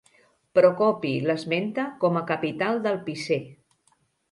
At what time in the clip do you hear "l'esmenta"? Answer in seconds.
1.25-1.85